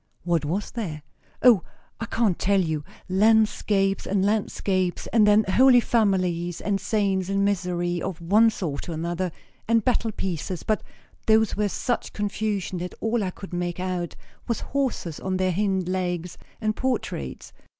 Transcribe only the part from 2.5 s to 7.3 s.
you. Landscapes and landscapes; and then Holy Families; and saints